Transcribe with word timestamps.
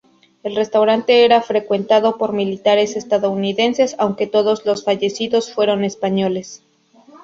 El 0.41 0.55
restaurante 0.55 1.25
era 1.25 1.43
frecuentado 1.43 2.17
por 2.17 2.33
militares 2.33 2.95
estadounidenses 2.95 3.95
aunque 3.99 4.25
todos 4.25 4.65
los 4.65 4.83
fallecidos 4.83 5.53
fueron 5.53 5.83
españoles. 5.83 6.63